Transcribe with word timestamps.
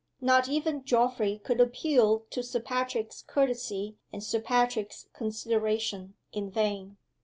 Not 0.19 0.49
even 0.49 0.83
Geoffrey 0.83 1.37
could 1.43 1.61
appeal 1.61 2.21
to 2.31 2.41
Sir 2.41 2.59
Patrick's 2.59 3.21
courtesy 3.21 3.97
and 4.11 4.23
Sir 4.23 4.41
Patrick's 4.41 5.05
consideration 5.13 6.15
in 6.33 6.49
vain. 6.49 6.97